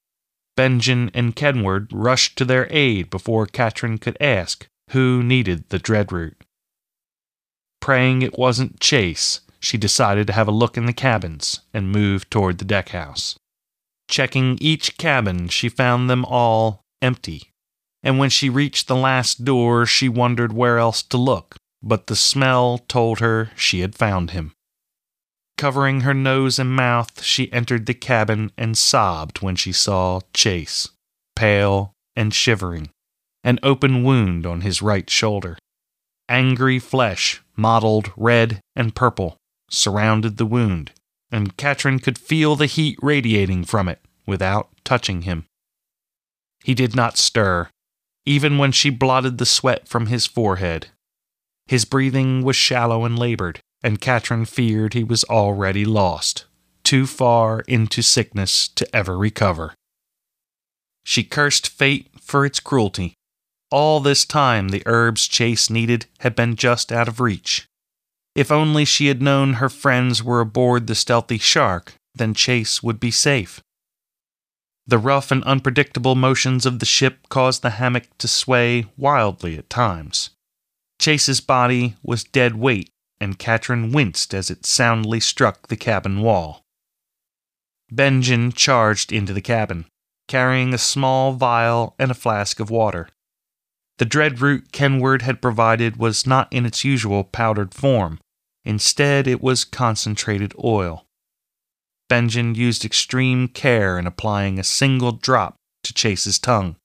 Benjin 0.55 1.11
and 1.13 1.35
Kenward 1.35 1.89
rushed 1.91 2.37
to 2.37 2.45
their 2.45 2.67
aid 2.69 3.09
before 3.09 3.45
Catrin 3.45 3.99
could 3.99 4.17
ask 4.21 4.67
who 4.91 5.23
needed 5.23 5.69
the 5.69 5.79
Dreadroot. 5.79 6.35
Praying 7.81 8.21
it 8.21 8.37
wasn't 8.37 8.79
Chase, 8.79 9.41
she 9.63 9.77
decided 9.77 10.27
to 10.27 10.34
have 10.34 10.48
a 10.48 10.51
look 10.51 10.75
in 10.75 10.86
the 10.86 10.93
cabins 10.93 11.62
and 11.74 11.89
moved 11.89 12.29
toward 12.29 12.58
the 12.58 12.65
deckhouse. 12.65 13.38
Checking 14.10 14.58
each 14.60 14.98
cabin, 14.98 15.48
she 15.48 15.70
found 15.70 16.10
them 16.10 16.25
all 16.25 16.82
empty. 17.01 17.50
And 18.03 18.20
when 18.20 18.29
she 18.29 18.50
reached 18.50 18.89
the 18.89 18.96
last 18.96 19.46
door, 19.46 19.86
she 19.86 20.10
wondered 20.10 20.51
where 20.51 20.77
else 20.79 21.01
to 21.03 21.17
look, 21.17 21.55
but 21.82 22.08
the 22.08 22.15
smell 22.15 22.79
told 22.89 23.20
her 23.20 23.51
she 23.55 23.79
had 23.79 23.96
found 23.96 24.32
him. 24.32 24.51
Covering 25.58 26.01
her 26.01 26.13
nose 26.13 26.60
and 26.60 26.75
mouth, 26.75 27.24
she 27.24 27.51
entered 27.53 27.86
the 27.86 27.93
cabin 27.93 28.51
and 28.58 28.77
sobbed 28.77 29.41
when 29.41 29.55
she 29.55 29.72
saw 29.72 30.20
Chase, 30.34 30.89
pale 31.38 31.93
and 32.17 32.34
shivering, 32.34 32.89
an 33.46 33.60
open 33.63 34.03
wound 34.03 34.46
on 34.46 34.60
his 34.60 34.82
right 34.82 35.10
shoulder. 35.10 35.58
Angry 36.27 36.79
flesh, 36.79 37.41
mottled 37.55 38.12
red 38.17 38.60
and 38.75 38.93
purple, 38.93 39.38
surrounded 39.70 40.38
the 40.38 40.46
wound, 40.46 40.91
and 41.32 41.58
Catrin 41.58 42.00
could 42.00 42.17
feel 42.17 42.55
the 42.55 42.65
heat 42.65 42.98
radiating 43.01 43.63
from 43.63 43.88
it 43.89 44.00
without 44.25 44.70
touching 44.84 45.24
him. 45.24 45.46
He 46.63 46.74
did 46.74 46.96
not 46.96 47.17
stir, 47.17 47.70
even 48.25 48.58
when 48.58 48.72
she 48.72 48.89
blotted 48.89 49.38
the 49.38 49.46
sweat 49.46 49.88
from 49.88 50.08
his 50.08 50.25
forehead. 50.25 50.88
His 51.67 51.86
breathing 51.86 52.43
was 52.43 52.55
shallow 52.55 53.05
and 53.05 53.17
labored, 53.17 53.60
and 53.82 54.01
Catrin 54.01 54.46
feared 54.48 54.93
he 54.93 55.03
was 55.03 55.24
already 55.25 55.86
lost, 55.86 56.46
too 56.84 57.05
far 57.05 57.62
into 57.62 58.01
sickness 58.01 58.67
to 58.70 58.96
ever 58.96 59.17
recover. 59.17 59.74
She 61.03 61.24
cursed 61.24 61.67
fate 61.67 62.10
for 62.22 62.46
its 62.46 62.60
cruelty. 62.60 63.13
All 63.72 64.00
this 64.00 64.24
time, 64.24 64.70
the 64.70 64.84
herbs 64.86 65.27
Chase 65.27 65.70
needed 65.70 66.05
had 66.20 66.36
been 66.36 66.55
just 66.55 66.91
out 66.91 67.08
of 67.08 67.20
reach. 67.20 67.65
If 68.35 68.51
only 68.51 68.85
she 68.85 69.07
had 69.07 69.21
known 69.21 69.53
her 69.53 69.69
friends 69.69 70.23
were 70.23 70.39
aboard 70.39 70.87
the 70.87 70.95
stealthy 70.95 71.37
shark, 71.37 71.95
then 72.15 72.33
Chase 72.33 72.81
would 72.81 72.99
be 72.99 73.11
safe. 73.11 73.61
The 74.87 74.97
rough 74.97 75.31
and 75.31 75.43
unpredictable 75.43 76.15
motions 76.15 76.65
of 76.65 76.79
the 76.79 76.85
ship 76.85 77.29
caused 77.29 77.61
the 77.61 77.71
hammock 77.71 78.07
to 78.17 78.27
sway 78.27 78.85
wildly 78.97 79.57
at 79.57 79.69
times. 79.69 80.31
Chase's 80.99 81.39
body 81.39 81.95
was 82.03 82.23
dead 82.23 82.55
weight, 82.55 82.89
and 83.19 83.39
Catrin 83.39 83.93
winced 83.93 84.33
as 84.33 84.49
it 84.49 84.65
soundly 84.65 85.19
struck 85.19 85.67
the 85.67 85.77
cabin 85.77 86.21
wall. 86.21 86.61
Benjin 87.91 88.51
charged 88.51 89.11
into 89.11 89.33
the 89.33 89.41
cabin, 89.41 89.85
carrying 90.27 90.73
a 90.73 90.77
small 90.77 91.33
vial 91.33 91.95
and 91.99 92.11
a 92.11 92.15
flask 92.15 92.59
of 92.59 92.69
water. 92.69 93.07
The 93.99 94.05
dread 94.05 94.41
root 94.41 94.71
Kenward 94.71 95.21
had 95.21 95.41
provided 95.41 95.97
was 95.97 96.25
not 96.25 96.51
in 96.51 96.65
its 96.65 96.83
usual 96.83 97.23
powdered 97.23 97.73
form. 97.73 98.19
Instead, 98.65 99.27
it 99.27 99.41
was 99.41 99.65
concentrated 99.65 100.53
oil. 100.63 101.05
Benjin 102.10 102.55
used 102.55 102.86
extreme 102.86 103.48
care 103.48 103.98
in 103.98 104.08
applying 104.08 104.60
a 104.60 104.63
single 104.63 105.12
drop 105.12 105.55
to 105.84 105.93
Chase's 105.93 106.39
tongue, 106.39 106.75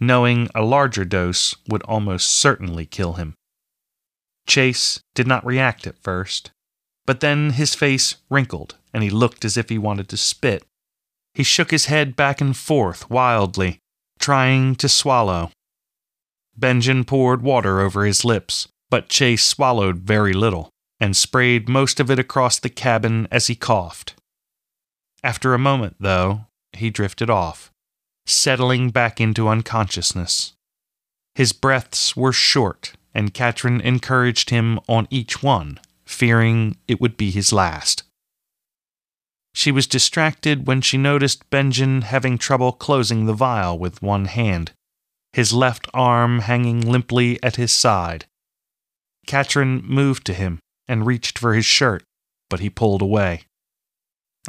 knowing 0.00 0.48
a 0.54 0.62
larger 0.62 1.04
dose 1.04 1.54
would 1.68 1.82
almost 1.82 2.28
certainly 2.28 2.86
kill 2.86 3.14
him. 3.14 3.34
Chase 4.46 5.00
did 5.14 5.26
not 5.26 5.46
react 5.46 5.86
at 5.86 6.02
first, 6.02 6.50
but 7.06 7.20
then 7.20 7.50
his 7.50 7.74
face 7.74 8.16
wrinkled 8.28 8.76
and 8.92 9.02
he 9.02 9.10
looked 9.10 9.44
as 9.44 9.56
if 9.56 9.68
he 9.68 9.78
wanted 9.78 10.08
to 10.08 10.16
spit. 10.16 10.64
He 11.34 11.42
shook 11.42 11.70
his 11.70 11.86
head 11.86 12.16
back 12.16 12.40
and 12.40 12.56
forth 12.56 13.08
wildly, 13.08 13.78
trying 14.18 14.74
to 14.76 14.88
swallow. 14.88 15.50
Benjin 16.56 17.04
poured 17.04 17.42
water 17.42 17.80
over 17.80 18.04
his 18.04 18.24
lips, 18.24 18.68
but 18.90 19.08
Chase 19.08 19.44
swallowed 19.44 19.98
very 19.98 20.32
little 20.32 20.68
and 21.02 21.16
sprayed 21.16 21.68
most 21.68 21.98
of 21.98 22.12
it 22.12 22.18
across 22.20 22.60
the 22.60 22.68
cabin 22.68 23.26
as 23.32 23.48
he 23.48 23.56
coughed. 23.56 24.14
After 25.24 25.52
a 25.52 25.58
moment, 25.58 25.96
though, 25.98 26.46
he 26.72 26.90
drifted 26.90 27.28
off, 27.28 27.72
settling 28.24 28.90
back 28.90 29.20
into 29.20 29.48
unconsciousness. 29.48 30.52
His 31.34 31.52
breaths 31.52 32.16
were 32.16 32.32
short, 32.32 32.92
and 33.12 33.34
Catrin 33.34 33.80
encouraged 33.80 34.50
him 34.50 34.78
on 34.88 35.08
each 35.10 35.42
one, 35.42 35.80
fearing 36.06 36.76
it 36.86 37.00
would 37.00 37.16
be 37.16 37.32
his 37.32 37.52
last. 37.52 38.04
She 39.54 39.72
was 39.72 39.88
distracted 39.88 40.68
when 40.68 40.82
she 40.82 40.98
noticed 40.98 41.50
Benjin 41.50 42.02
having 42.02 42.38
trouble 42.38 42.70
closing 42.70 43.26
the 43.26 43.34
vial 43.34 43.76
with 43.76 44.02
one 44.02 44.26
hand, 44.26 44.70
his 45.32 45.52
left 45.52 45.88
arm 45.92 46.38
hanging 46.38 46.80
limply 46.80 47.42
at 47.42 47.56
his 47.56 47.72
side. 47.72 48.26
Catrin 49.26 49.82
moved 49.82 50.24
to 50.26 50.34
him 50.34 50.61
and 50.88 51.06
reached 51.06 51.38
for 51.38 51.54
his 51.54 51.64
shirt, 51.64 52.04
but 52.50 52.60
he 52.60 52.70
pulled 52.70 53.02
away. 53.02 53.42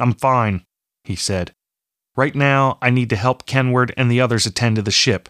I'm 0.00 0.14
fine, 0.14 0.64
he 1.04 1.16
said. 1.16 1.52
Right 2.16 2.34
now, 2.34 2.78
I 2.80 2.90
need 2.90 3.10
to 3.10 3.16
help 3.16 3.46
Kenward 3.46 3.92
and 3.96 4.10
the 4.10 4.20
others 4.20 4.46
attend 4.46 4.76
to 4.76 4.82
the 4.82 4.90
ship. 4.90 5.28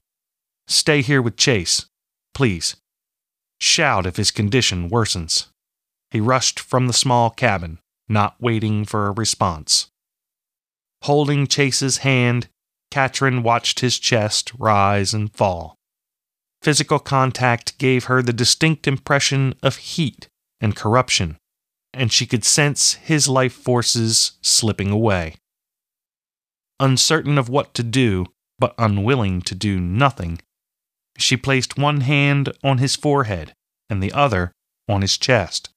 Stay 0.67 1.03
here 1.03 1.23
with 1.23 1.37
Chase, 1.37 1.87
please. 2.35 2.77
Shout 3.61 4.07
if 4.07 4.17
his 4.17 4.31
condition 4.31 4.91
worsens. 4.91 5.47
He 6.11 6.21
rushed 6.21 6.61
from 6.61 6.87
the 6.87 6.93
small 6.93 7.31
cabin, 7.31 7.79
not 8.09 8.37
waiting 8.41 8.85
for 8.85 9.07
a 9.07 9.13
response. 9.13 9.89
Holding 11.03 11.47
Chase's 11.47 11.99
hand, 11.99 12.49
Catrin 12.91 13.43
watched 13.43 13.81
his 13.81 13.99
chest 13.99 14.53
rise 14.59 15.13
and 15.13 15.33
fall. 15.33 15.75
Physical 16.63 16.99
contact 16.99 17.77
gave 17.79 18.05
her 18.05 18.23
the 18.23 18.33
distinct 18.33 18.87
impression 18.87 19.55
of 19.63 19.77
heat 19.77 20.29
and 20.61 20.77
corruption, 20.77 21.37
and 21.93 22.13
she 22.13 22.27
could 22.27 22.45
sense 22.45 22.95
his 22.95 23.29
life 23.29 23.53
forces 23.53 24.33
slipping 24.43 24.91
away. 24.91 25.37
Uncertain 26.81 27.39
of 27.39 27.49
what 27.49 27.75
to 27.75 27.83
do, 27.83 28.27
but 28.59 28.75
unwilling 28.79 29.43
to 29.43 29.55
do 29.55 29.81
nothing, 29.81 30.41
she 31.19 31.37
placed 31.37 31.79
one 31.79 32.01
hand 32.01 32.53
on 32.63 32.79
his 32.79 32.97
forehead 32.97 33.55
and 33.89 34.03
the 34.03 34.13
other 34.13 34.53
on 34.89 35.03
his 35.03 35.17
chest. 35.17 35.71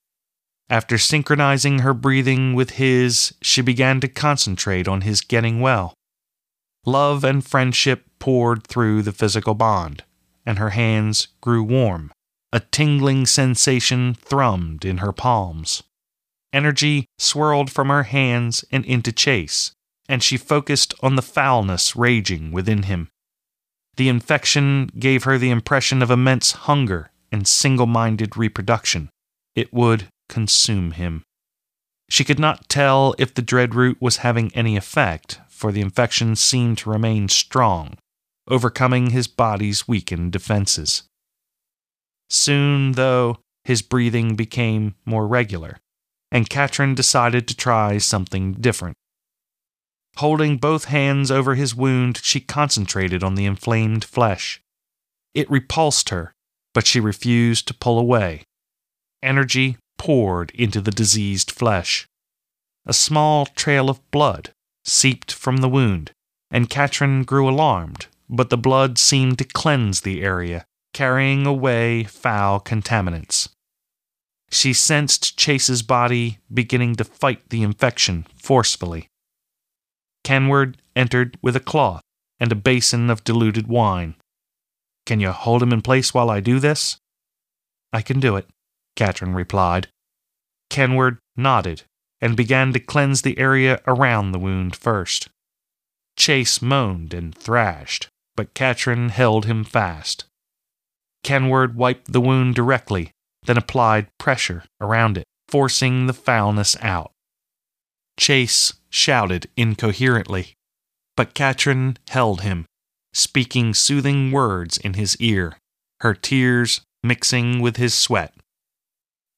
After 0.69 0.97
synchronizing 0.97 1.79
her 1.79 1.93
breathing 1.93 2.53
with 2.53 2.71
his, 2.71 3.33
she 3.41 3.61
began 3.61 3.99
to 4.01 4.07
concentrate 4.07 4.87
on 4.87 5.01
his 5.01 5.21
getting 5.21 5.61
well. 5.61 5.93
Love 6.85 7.23
and 7.23 7.45
friendship 7.45 8.05
poured 8.19 8.65
through 8.65 9.01
the 9.01 9.11
physical 9.11 9.53
bond, 9.53 10.03
and 10.45 10.57
her 10.57 10.71
hands 10.71 11.29
grew 11.41 11.63
warm. 11.63 12.11
A 12.57 12.61
tingling 12.71 13.27
sensation 13.27 14.15
thrummed 14.15 14.83
in 14.83 14.97
her 14.97 15.11
palms. 15.11 15.83
Energy 16.51 17.05
swirled 17.19 17.69
from 17.69 17.89
her 17.89 18.01
hands 18.01 18.65
and 18.71 18.83
into 18.83 19.11
Chase, 19.11 19.73
and 20.09 20.23
she 20.23 20.37
focused 20.37 20.95
on 21.03 21.15
the 21.15 21.21
foulness 21.21 21.95
raging 21.95 22.51
within 22.51 22.81
him. 22.89 23.09
The 23.97 24.09
infection 24.09 24.89
gave 24.97 25.23
her 25.25 25.37
the 25.37 25.51
impression 25.51 26.01
of 26.01 26.09
immense 26.09 26.53
hunger 26.53 27.11
and 27.31 27.47
single 27.47 27.85
minded 27.85 28.35
reproduction. 28.35 29.11
It 29.53 29.71
would 29.71 30.07
consume 30.27 30.93
him. 30.93 31.21
She 32.09 32.23
could 32.23 32.39
not 32.39 32.69
tell 32.69 33.13
if 33.19 33.35
the 33.35 33.43
dread 33.43 33.75
root 33.75 34.01
was 34.01 34.25
having 34.25 34.51
any 34.55 34.75
effect, 34.75 35.39
for 35.47 35.71
the 35.71 35.81
infection 35.81 36.35
seemed 36.35 36.79
to 36.79 36.89
remain 36.89 37.29
strong, 37.29 37.99
overcoming 38.47 39.11
his 39.11 39.27
body's 39.27 39.87
weakened 39.87 40.31
defenses. 40.31 41.03
Soon, 42.29 42.93
though, 42.93 43.39
his 43.63 43.81
breathing 43.81 44.35
became 44.35 44.95
more 45.05 45.27
regular, 45.27 45.79
and 46.31 46.49
Catrin 46.49 46.95
decided 46.95 47.47
to 47.47 47.55
try 47.55 47.97
something 47.97 48.53
different. 48.53 48.95
Holding 50.17 50.57
both 50.57 50.85
hands 50.85 51.29
over 51.29 51.55
his 51.55 51.75
wound, 51.75 52.19
she 52.23 52.39
concentrated 52.39 53.23
on 53.23 53.35
the 53.35 53.45
inflamed 53.45 54.03
flesh. 54.03 54.61
It 55.33 55.49
repulsed 55.49 56.09
her, 56.09 56.33
but 56.73 56.87
she 56.87 56.99
refused 56.99 57.67
to 57.67 57.73
pull 57.73 57.99
away. 57.99 58.43
Energy 59.21 59.77
poured 59.97 60.51
into 60.51 60.81
the 60.81 60.91
diseased 60.91 61.51
flesh. 61.51 62.07
A 62.85 62.93
small 62.93 63.45
trail 63.45 63.89
of 63.89 64.11
blood 64.11 64.53
seeped 64.85 65.31
from 65.31 65.57
the 65.57 65.69
wound, 65.69 66.11
and 66.49 66.69
Catrin 66.69 67.23
grew 67.25 67.49
alarmed, 67.49 68.07
but 68.29 68.49
the 68.49 68.57
blood 68.57 68.97
seemed 68.97 69.37
to 69.37 69.43
cleanse 69.43 70.01
the 70.01 70.23
area, 70.23 70.65
carrying 70.97 71.45
away 71.45 72.03
foul 72.05 72.59
contaminants. 72.59 73.47
She 74.49 74.73
sensed 74.73 75.37
Chase's 75.37 75.83
body 75.83 76.39
beginning 76.51 76.95
to 76.95 77.03
fight 77.03 77.49
the 77.49 77.61
infection 77.61 78.25
forcefully. 78.33 79.07
Kenward 80.23 80.77
entered 80.95 81.37
with 81.39 81.55
a 81.55 81.59
cloth 81.59 82.01
and 82.39 82.51
a 82.51 82.55
basin 82.55 83.11
of 83.11 83.23
diluted 83.23 83.67
wine. 83.67 84.15
Can 85.05 85.19
you 85.19 85.31
hold 85.31 85.61
him 85.61 85.71
in 85.71 85.83
place 85.83 86.15
while 86.15 86.31
I 86.31 86.39
do 86.39 86.59
this? 86.59 86.97
I 87.93 88.01
can 88.01 88.19
do 88.19 88.35
it, 88.35 88.47
Catrin 88.95 89.35
replied. 89.35 89.89
Kenward 90.71 91.19
nodded 91.35 91.83
and 92.19 92.35
began 92.35 92.73
to 92.73 92.79
cleanse 92.79 93.21
the 93.21 93.37
area 93.37 93.81
around 93.85 94.31
the 94.31 94.39
wound 94.39 94.75
first. 94.75 95.29
Chase 96.15 96.59
moaned 96.59 97.13
and 97.13 97.35
thrashed, 97.35 98.07
but 98.35 98.55
Catrin 98.55 99.09
held 99.11 99.45
him 99.45 99.63
fast. 99.63 100.25
Kenward 101.27 101.75
wiped 101.75 102.13
the 102.13 102.21
wound 102.21 102.55
directly, 102.55 103.11
then 103.43 103.57
applied 103.57 104.07
pressure 104.17 104.63
around 104.79 105.17
it, 105.17 105.25
forcing 105.49 106.07
the 106.07 106.13
foulness 106.13 106.77
out. 106.81 107.11
Chase 108.17 108.71
shouted 108.89 109.49
incoherently, 109.57 110.53
but 111.17 111.33
Catrin 111.33 111.97
held 112.07 112.43
him, 112.43 112.65
speaking 113.13 113.73
soothing 113.73 114.31
words 114.31 114.77
in 114.77 114.93
his 114.93 115.17
ear, 115.17 115.57
her 115.99 116.13
tears 116.13 116.79
mixing 117.03 117.59
with 117.59 117.75
his 117.75 117.93
sweat. 117.93 118.33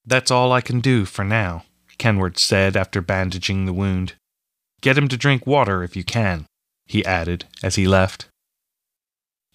That's 0.06 0.30
all 0.30 0.54
I 0.54 0.62
can 0.62 0.82
do 0.82 1.06
for 1.06 1.26
now, 1.26 1.64
Kenward 1.98 2.38
said 2.38 2.78
after 2.78 3.02
bandaging 3.02 3.66
the 3.66 3.74
wound. 3.74 4.14
Get 4.82 4.96
him 4.96 5.08
to 5.08 5.18
drink 5.18 5.48
water 5.48 5.82
if 5.82 5.96
you 5.96 6.04
can, 6.04 6.46
he 6.86 7.04
added 7.04 7.46
as 7.64 7.78
he 7.78 7.88
left. 7.88 8.28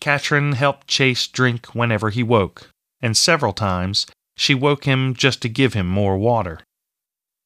Catrin 0.01 0.55
helped 0.55 0.87
Chase 0.87 1.27
drink 1.27 1.75
whenever 1.75 2.11
he 2.11 2.23
woke, 2.23 2.71
and 3.01 3.17
several 3.17 3.53
times 3.53 4.07
she 4.37 4.55
woke 4.55 4.85
him 4.85 5.15
just 5.15 5.41
to 5.43 5.49
give 5.49 5.75
him 5.75 5.87
more 5.87 6.19
water. 6.19 6.61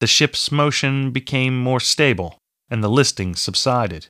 The 0.01 0.07
ship's 0.07 0.53
motion 0.53 1.11
became 1.11 1.61
more 1.61 1.81
stable, 1.81 2.39
and 2.71 2.83
the 2.83 2.89
listing 2.89 3.35
subsided. 3.35 4.07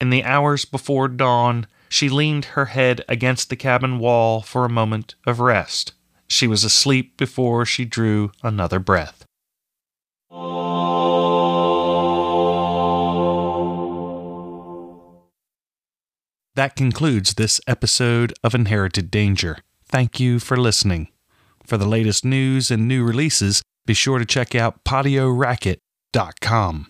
In 0.00 0.10
the 0.10 0.24
hours 0.24 0.64
before 0.64 1.08
dawn, 1.08 1.66
she 1.88 2.08
leaned 2.08 2.44
her 2.56 2.66
head 2.66 3.04
against 3.08 3.50
the 3.50 3.56
cabin 3.56 3.98
wall 3.98 4.40
for 4.40 4.64
a 4.64 4.70
moment 4.70 5.16
of 5.26 5.40
rest. 5.40 5.92
She 6.28 6.46
was 6.46 6.62
asleep 6.62 7.16
before 7.16 7.66
she 7.66 7.84
drew 7.84 8.30
another 8.42 8.78
breath. 8.78 9.19
That 16.56 16.74
concludes 16.74 17.34
this 17.34 17.60
episode 17.68 18.34
of 18.42 18.56
Inherited 18.56 19.08
Danger. 19.10 19.58
Thank 19.86 20.18
you 20.18 20.40
for 20.40 20.56
listening. 20.56 21.08
For 21.64 21.76
the 21.76 21.86
latest 21.86 22.24
news 22.24 22.72
and 22.72 22.88
new 22.88 23.04
releases, 23.04 23.62
be 23.86 23.94
sure 23.94 24.18
to 24.18 24.24
check 24.24 24.56
out 24.56 24.82
patioracket.com. 24.84 26.86